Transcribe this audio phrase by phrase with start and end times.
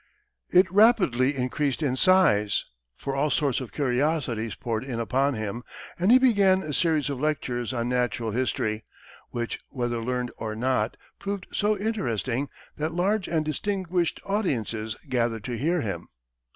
[0.49, 2.65] It rapidly increased in size,
[2.95, 5.61] for all sorts of curiosities poured in upon him,
[5.99, 8.83] and he began a series of lectures on natural history,
[9.29, 15.55] which, whether learned or not, proved so interesting that large and distinguished audiences gathered to
[15.55, 16.07] hear him.